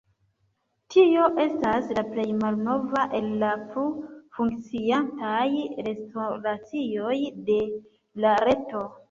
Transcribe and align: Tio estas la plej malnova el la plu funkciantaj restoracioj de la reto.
Tio 0.93 1.25
estas 1.43 1.91
la 1.97 2.03
plej 2.13 2.25
malnova 2.37 3.03
el 3.19 3.27
la 3.43 3.51
plu 3.67 3.83
funkciantaj 4.39 5.43
restoracioj 5.91 7.21
de 7.53 7.61
la 8.27 8.35
reto. 8.49 8.85